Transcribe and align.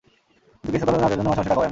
কিছু 0.63 0.71
কেস 0.73 0.81
আদালতে 0.85 0.95
না 1.01 1.01
দেয়ার 1.01 1.11
জন্য 1.19 1.27
মাসে 1.31 1.37
মাসে 1.37 1.43
টাকা 1.49 1.55
পাই 1.57 1.65
আমি। 1.65 1.69